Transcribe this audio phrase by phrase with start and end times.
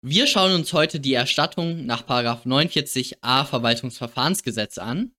[0.00, 5.12] Wir schauen uns heute die Erstattung nach 49a Verwaltungsverfahrensgesetz an.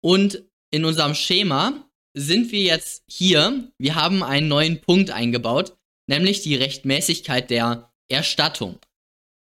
[0.00, 3.72] Und in unserem Schema sind wir jetzt hier.
[3.78, 8.78] Wir haben einen neuen Punkt eingebaut, nämlich die Rechtmäßigkeit der Erstattung.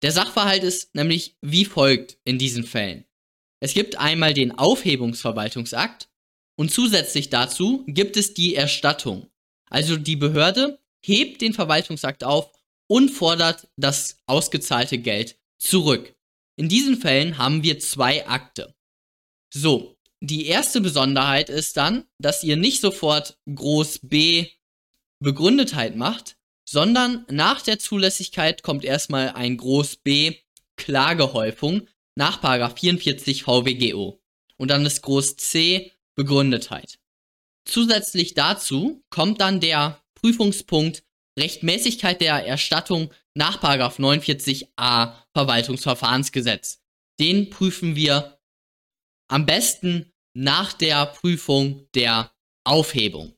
[0.02, 3.06] Der Sachverhalt ist nämlich wie folgt in diesen Fällen.
[3.60, 6.10] Es gibt einmal den Aufhebungsverwaltungsakt
[6.58, 9.30] und zusätzlich dazu gibt es die Erstattung.
[9.70, 12.50] Also die Behörde hebt den Verwaltungsakt auf
[12.90, 16.16] und fordert das ausgezahlte Geld zurück.
[16.56, 18.74] In diesen Fällen haben wir zwei Akte.
[19.54, 24.48] So, die erste Besonderheit ist dann, dass ihr nicht sofort Groß B
[25.20, 26.36] Begründetheit macht,
[26.68, 30.38] sondern nach der Zulässigkeit kommt erstmal ein Groß B
[30.76, 31.86] Klagehäufung
[32.16, 32.40] nach
[32.76, 34.20] 44 VWGO
[34.56, 36.98] und dann ist Groß C Begründetheit.
[37.64, 41.04] Zusätzlich dazu kommt dann der Prüfungspunkt
[41.40, 46.82] Rechtmäßigkeit der Erstattung nach 49a Verwaltungsverfahrensgesetz.
[47.18, 48.40] Den prüfen wir
[49.28, 52.32] am besten nach der Prüfung der
[52.64, 53.34] Aufhebung.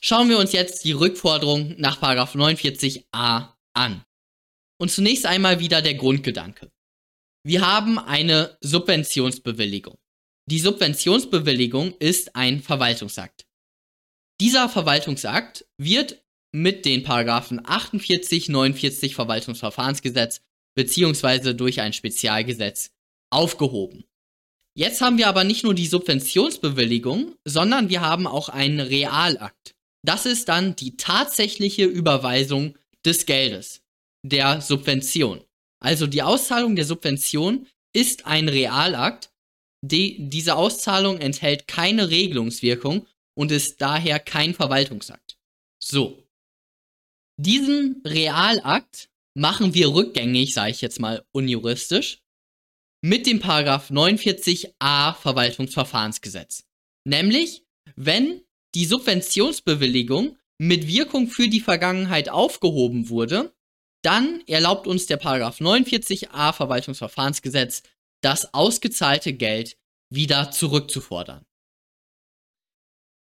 [0.00, 4.04] Schauen wir uns jetzt die Rückforderung nach 49a an.
[4.78, 6.70] Und zunächst einmal wieder der Grundgedanke.
[7.46, 9.96] Wir haben eine Subventionsbewilligung.
[10.46, 13.46] Die Subventionsbewilligung ist ein Verwaltungsakt.
[14.40, 16.23] Dieser Verwaltungsakt wird
[16.54, 20.40] mit den Paragraphen 48, 49 Verwaltungsverfahrensgesetz
[20.76, 22.92] beziehungsweise durch ein Spezialgesetz
[23.30, 24.04] aufgehoben.
[24.76, 29.74] Jetzt haben wir aber nicht nur die Subventionsbewilligung, sondern wir haben auch einen Realakt.
[30.06, 33.82] Das ist dann die tatsächliche Überweisung des Geldes,
[34.24, 35.40] der Subvention.
[35.80, 39.30] Also die Auszahlung der Subvention ist ein Realakt.
[39.84, 45.36] Die, diese Auszahlung enthält keine Regelungswirkung und ist daher kein Verwaltungsakt.
[45.80, 46.23] So.
[47.36, 52.22] Diesen Realakt machen wir rückgängig, sage ich jetzt mal unjuristisch,
[53.02, 56.64] mit dem Paragraph 49a Verwaltungsverfahrensgesetz.
[57.04, 58.42] Nämlich, wenn
[58.74, 63.54] die Subventionsbewilligung mit Wirkung für die Vergangenheit aufgehoben wurde,
[64.02, 67.82] dann erlaubt uns der Paragraph 49a Verwaltungsverfahrensgesetz,
[68.22, 69.76] das ausgezahlte Geld
[70.10, 71.44] wieder zurückzufordern.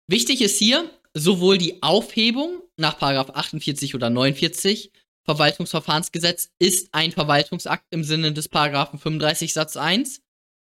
[0.09, 4.91] Wichtig ist hier sowohl die Aufhebung nach Paragraph 48 oder 49
[5.23, 10.21] Verwaltungsverfahrensgesetz ist ein Verwaltungsakt im Sinne des Paragraphen 35 Satz 1,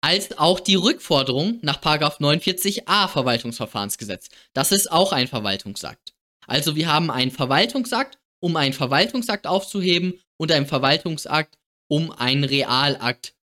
[0.02, 4.28] als auch die Rückforderung nach Paragraph 49a Verwaltungsverfahrensgesetz.
[4.54, 6.14] Das ist auch ein Verwaltungsakt.
[6.46, 11.58] Also wir haben einen Verwaltungsakt, um einen Verwaltungsakt aufzuheben und einen Verwaltungsakt,
[11.88, 13.34] um einen Realakt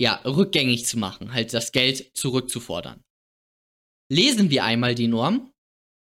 [0.00, 3.02] ja, rückgängig zu machen, halt das Geld zurückzufordern.
[4.08, 5.50] Lesen wir einmal die Norm.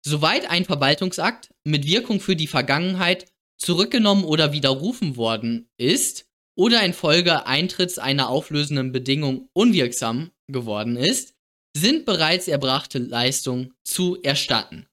[0.08, 3.26] Soweit ein Verwaltungsakt mit Wirkung für die Vergangenheit
[3.58, 11.34] zurückgenommen oder widerrufen worden ist oder infolge Eintritts einer auflösenden Bedingung unwirksam geworden ist,
[11.76, 14.86] sind bereits erbrachte Leistungen zu erstatten.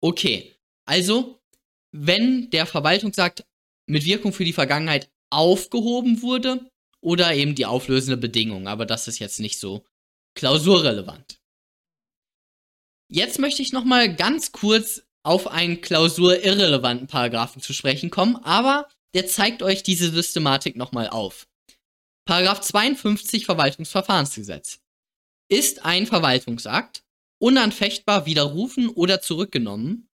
[0.00, 1.38] Okay, also
[1.92, 3.44] wenn der Verwaltungsakt
[3.86, 6.68] mit Wirkung für die Vergangenheit aufgehoben wurde
[7.00, 9.84] oder eben die auflösende Bedingung, aber das ist jetzt nicht so
[10.34, 11.37] klausurrelevant.
[13.10, 18.88] Jetzt möchte ich noch mal ganz kurz auf einen klausurirrelevanten Paragraphen zu sprechen kommen, aber
[19.14, 21.48] der zeigt euch diese Systematik nochmal auf.
[22.26, 24.80] Paragraph 52 Verwaltungsverfahrensgesetz.
[25.50, 27.02] Ist ein Verwaltungsakt
[27.40, 30.08] unanfechtbar widerrufen oder zurückgenommen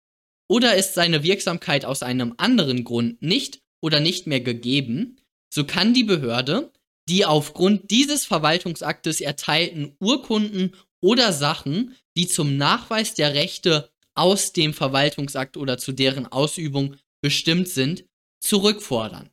[0.48, 5.20] oder ist seine Wirksamkeit aus einem anderen Grund nicht oder nicht mehr gegeben,
[5.52, 6.70] so kann die Behörde
[7.08, 14.72] die aufgrund dieses Verwaltungsaktes erteilten Urkunden oder Sachen, die zum Nachweis der Rechte aus dem
[14.72, 18.06] Verwaltungsakt oder zu deren Ausübung bestimmt sind,
[18.40, 19.30] zurückfordern.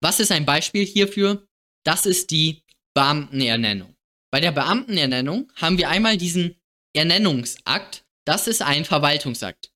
[0.00, 1.48] Was ist ein Beispiel hierfür?
[1.84, 2.62] Das ist die
[2.94, 3.96] Beamtenernennung.
[4.30, 6.56] Bei der Beamtenernennung haben wir einmal diesen
[6.94, 8.04] Ernennungsakt.
[8.24, 9.72] Das ist ein Verwaltungsakt,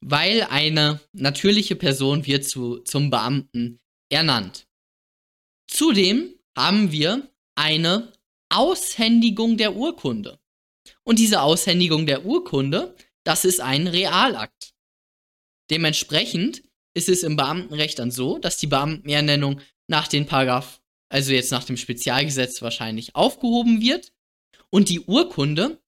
[0.00, 3.80] weil eine natürliche Person wird zu, zum Beamten
[4.12, 4.68] ernannt.
[5.66, 8.12] Zudem haben wir eine
[8.48, 10.38] Aushändigung der Urkunde.
[11.04, 12.94] Und diese Aushändigung der Urkunde
[13.26, 14.72] das ist ein Realakt.
[15.68, 16.62] Dementsprechend
[16.94, 21.64] ist es im Beamtenrecht dann so, dass die Beamtenernennung nach den Paragraph, also jetzt nach
[21.64, 24.12] dem Spezialgesetz wahrscheinlich aufgehoben wird
[24.70, 25.82] und die Urkunde,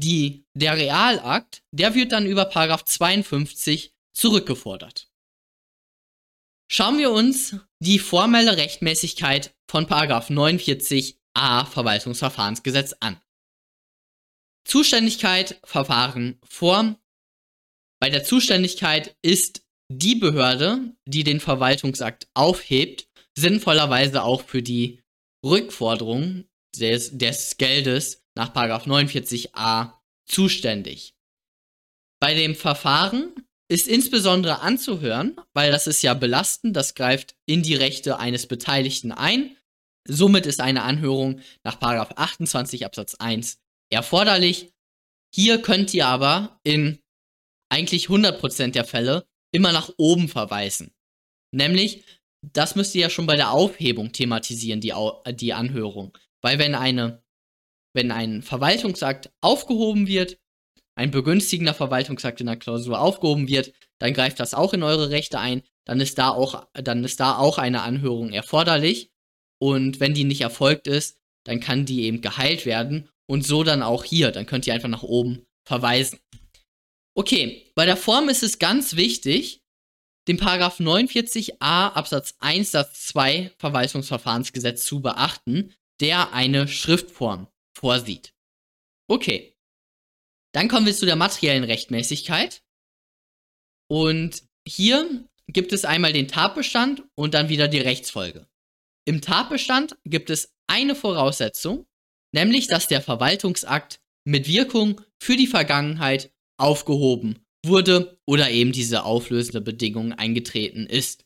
[0.00, 5.10] die, der Realakt, der wird dann über Paragraph 52 zurückgefordert.
[6.70, 10.30] Schauen wir uns die formelle Rechtmäßigkeit von Paragraph
[11.38, 13.20] 49a Verwaltungsverfahrensgesetz an.
[14.64, 16.96] Zuständigkeit, Verfahren, Form.
[18.00, 25.00] Bei der Zuständigkeit ist die Behörde, die den Verwaltungsakt aufhebt, sinnvollerweise auch für die
[25.44, 26.44] Rückforderung
[26.76, 29.94] des, des Geldes nach 49a
[30.26, 31.14] zuständig.
[32.20, 33.32] Bei dem Verfahren
[33.70, 39.12] ist insbesondere anzuhören, weil das ist ja belastend, das greift in die Rechte eines Beteiligten
[39.12, 39.56] ein.
[40.08, 43.60] Somit ist eine Anhörung nach 28 Absatz 1
[43.90, 44.72] erforderlich.
[45.34, 46.98] Hier könnt ihr aber in
[47.70, 50.94] eigentlich 100% der Fälle immer nach oben verweisen.
[51.52, 52.04] Nämlich,
[52.42, 54.94] das müsst ihr ja schon bei der Aufhebung thematisieren, die,
[55.34, 56.16] die Anhörung.
[56.42, 57.22] Weil wenn eine,
[57.94, 60.38] wenn ein Verwaltungsakt aufgehoben wird,
[60.94, 65.38] ein begünstigender Verwaltungsakt in der Klausur aufgehoben wird, dann greift das auch in eure Rechte
[65.38, 69.10] ein, dann ist da auch, dann ist da auch eine Anhörung erforderlich.
[69.58, 73.82] Und wenn die nicht erfolgt ist, dann kann die eben geheilt werden und so dann
[73.82, 74.30] auch hier.
[74.30, 76.18] Dann könnt ihr einfach nach oben verweisen.
[77.14, 79.62] Okay, bei der Form ist es ganz wichtig,
[80.28, 88.34] den Paragraph 49a Absatz 1 Satz 2 Verwaltungsverfahrensgesetz zu beachten, der eine Schriftform vorsieht.
[89.08, 89.54] Okay.
[90.52, 92.62] Dann kommen wir zu der materiellen Rechtmäßigkeit.
[93.88, 98.46] Und hier gibt es einmal den Tatbestand und dann wieder die Rechtsfolge.
[99.08, 101.86] Im Tatbestand gibt es eine Voraussetzung,
[102.34, 109.62] nämlich dass der Verwaltungsakt mit Wirkung für die Vergangenheit aufgehoben wurde oder eben diese auflösende
[109.62, 111.24] Bedingung eingetreten ist.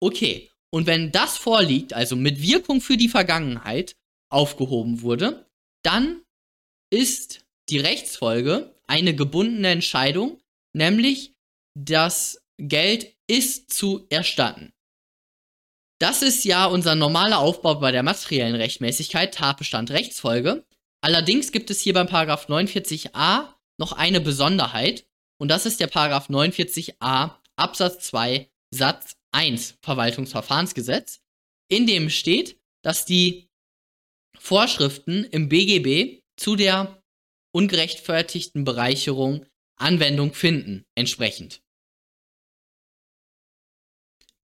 [0.00, 3.94] Okay, und wenn das vorliegt, also mit Wirkung für die Vergangenheit
[4.30, 5.50] aufgehoben wurde,
[5.84, 6.22] dann
[6.90, 10.40] ist die Rechtsfolge eine gebundene Entscheidung,
[10.74, 11.34] nämlich
[11.78, 14.71] das Geld ist zu erstatten.
[16.02, 20.66] Das ist ja unser normaler Aufbau bei der materiellen Rechtmäßigkeit, Tatbestand, Rechtsfolge.
[21.00, 25.06] Allerdings gibt es hier beim Paragraph 49a noch eine Besonderheit
[25.38, 31.20] und das ist der Paragraph 49a Absatz 2 Satz 1 Verwaltungsverfahrensgesetz,
[31.68, 33.48] in dem steht, dass die
[34.36, 37.00] Vorschriften im BGB zu der
[37.54, 39.46] ungerechtfertigten Bereicherung
[39.76, 41.62] Anwendung finden, entsprechend.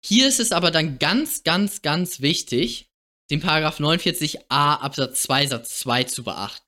[0.08, 2.90] Hier ist es aber dann ganz, ganz, ganz wichtig,
[3.30, 6.66] den Paragraph 49a Absatz 2 Satz 2 zu beachten.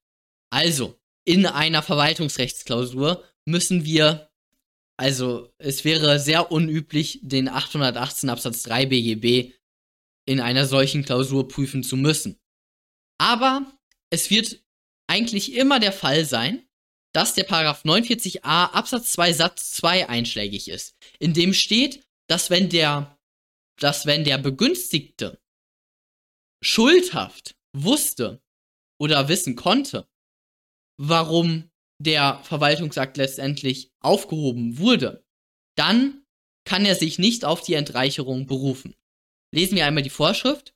[0.52, 4.30] Also, in einer Verwaltungsrechtsklausur müssen wir,
[4.98, 9.54] also es wäre sehr unüblich, den 818 Absatz 3 BGB
[10.26, 12.38] in einer solchen Klausur prüfen zu müssen.
[13.22, 13.72] Aber
[14.10, 14.62] es wird
[15.08, 16.68] eigentlich immer der Fall sein,
[17.14, 18.42] dass der Paragraph 49a
[18.74, 23.18] Absatz 2 Satz 2 einschlägig ist, in dem steht, dass wenn der,
[23.80, 25.40] dass wenn der Begünstigte
[26.62, 28.42] schuldhaft wusste
[29.00, 30.08] oder wissen konnte,
[30.98, 31.70] warum
[32.02, 35.24] der Verwaltungsakt letztendlich aufgehoben wurde,
[35.76, 36.26] dann
[36.66, 38.96] kann er sich nicht auf die Entreicherung berufen.
[39.54, 40.74] Lesen wir einmal die Vorschrift.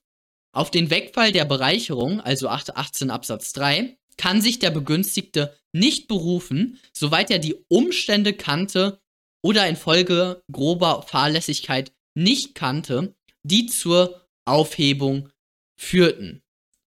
[0.52, 6.78] Auf den Wegfall der Bereicherung, also 18 Absatz 3, kann sich der Begünstigte nicht berufen,
[6.92, 9.00] soweit er die Umstände kannte
[9.42, 15.30] oder infolge grober Fahrlässigkeit nicht kannte, die zur Aufhebung
[15.76, 16.42] führten.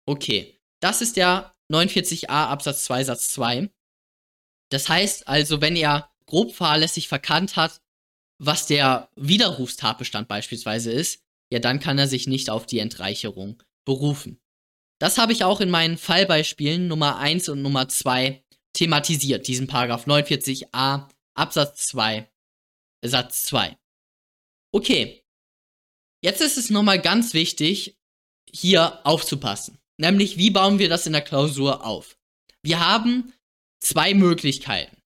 [0.05, 3.69] Okay, das ist der 49a Absatz 2 Satz 2.
[4.69, 7.81] Das heißt also, wenn er grob fahrlässig verkannt hat,
[8.37, 11.21] was der Widerrufstatbestand beispielsweise ist,
[11.51, 14.39] ja, dann kann er sich nicht auf die Entreicherung berufen.
[14.99, 20.07] Das habe ich auch in meinen Fallbeispielen Nummer 1 und Nummer 2 thematisiert, diesen Paragraph
[20.07, 22.31] 49a Absatz 2
[23.03, 23.77] Satz 2.
[24.71, 25.23] Okay.
[26.23, 27.97] Jetzt ist es nochmal ganz wichtig,
[28.49, 29.79] hier aufzupassen.
[29.97, 32.17] Nämlich, wie bauen wir das in der Klausur auf?
[32.63, 33.33] Wir haben
[33.79, 34.97] zwei Möglichkeiten.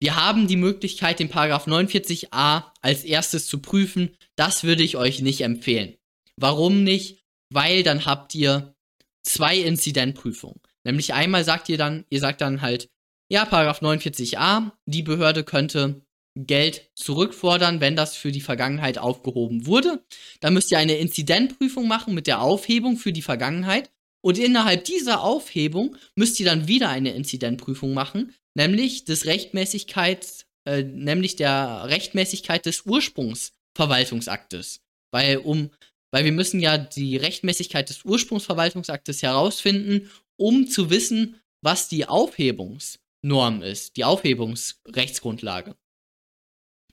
[0.00, 4.16] Wir haben die Möglichkeit, den Paragraph 49a als erstes zu prüfen.
[4.36, 5.96] Das würde ich euch nicht empfehlen.
[6.36, 7.24] Warum nicht?
[7.50, 8.74] Weil dann habt ihr
[9.22, 10.60] zwei Inzidentprüfungen.
[10.84, 12.90] Nämlich einmal sagt ihr dann, ihr sagt dann halt,
[13.30, 16.03] ja, Paragraph 49a, die Behörde könnte
[16.36, 20.02] Geld zurückfordern, wenn das für die Vergangenheit aufgehoben wurde.
[20.40, 23.90] Dann müsst ihr eine Inzidentprüfung machen mit der Aufhebung für die Vergangenheit.
[24.20, 30.82] Und innerhalb dieser Aufhebung müsst ihr dann wieder eine Inzidentprüfung machen, nämlich des Rechtmäßigkeits, äh,
[30.82, 34.80] nämlich der Rechtmäßigkeit des Ursprungsverwaltungsaktes.
[35.12, 35.70] Weil um,
[36.10, 43.62] weil wir müssen ja die Rechtmäßigkeit des Ursprungsverwaltungsaktes herausfinden, um zu wissen, was die Aufhebungsnorm
[43.62, 45.76] ist, die Aufhebungsrechtsgrundlage.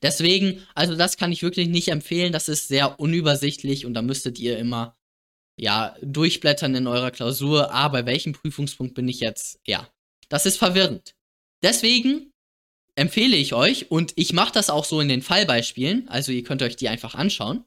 [0.02, 4.40] Deswegen, also das kann ich wirklich nicht empfehlen, das ist sehr unübersichtlich und da müsstet
[4.40, 4.98] ihr immer
[5.60, 9.60] ja, durchblättern in eurer Klausur, ah, bei welchem Prüfungspunkt bin ich jetzt?
[9.68, 9.88] Ja,
[10.30, 11.14] das ist verwirrend.
[11.64, 12.32] Deswegen
[12.96, 16.64] empfehle ich euch, und ich mache das auch so in den Fallbeispielen, also ihr könnt
[16.64, 17.64] euch die einfach anschauen,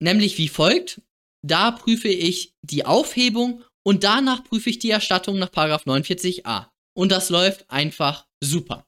[0.00, 1.02] nämlich wie folgt.
[1.42, 6.68] Da prüfe ich die Aufhebung und danach prüfe ich die Erstattung nach 49a.
[6.94, 8.86] Und das läuft einfach super.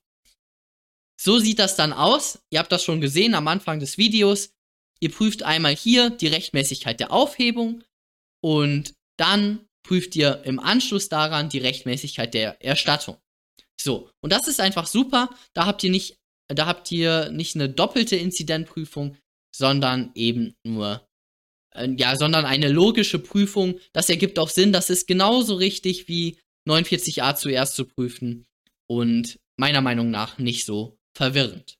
[1.24, 2.40] So sieht das dann aus.
[2.50, 4.50] Ihr habt das schon gesehen am Anfang des Videos.
[4.98, 7.84] Ihr prüft einmal hier die Rechtmäßigkeit der Aufhebung
[8.42, 13.18] und dann prüft ihr im Anschluss daran die Rechtmäßigkeit der Erstattung.
[13.80, 15.30] So, und das ist einfach super.
[15.54, 19.16] Da habt ihr nicht, da habt ihr nicht eine doppelte Inzidentprüfung,
[19.54, 21.06] sondern eben nur,
[21.72, 23.78] äh, ja, sondern eine logische Prüfung.
[23.92, 24.72] Das ergibt auch Sinn.
[24.72, 28.44] Das ist genauso richtig wie 49a zuerst zu prüfen
[28.88, 31.76] und meiner Meinung nach nicht so verwirrend.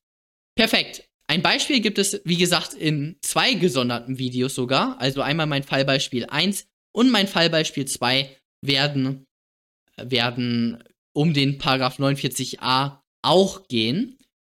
[0.55, 1.07] Perfekt.
[1.27, 4.99] Ein Beispiel gibt es, wie gesagt, in zwei gesonderten Videos sogar.
[4.99, 9.25] Also einmal mein Fallbeispiel 1 und mein Fallbeispiel 2 werden,
[9.97, 14.17] werden um den Paragraph 49a auch gehen.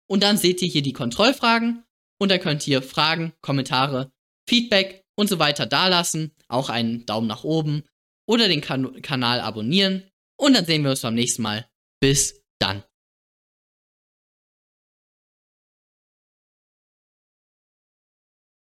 [0.08, 1.84] Und dann seht ihr hier die Kontrollfragen
[2.20, 4.12] und dann könnt ihr Fragen, Kommentare,
[4.48, 6.32] Feedback und so weiter dalassen.
[6.48, 7.84] Auch einen Daumen nach oben
[8.28, 10.04] oder den kan Kanal abonnieren.
[10.38, 11.68] Und dann sehen wir uns beim nächsten Mal.
[12.00, 12.44] Bis